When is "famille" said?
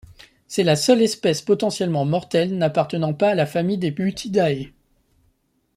3.45-3.77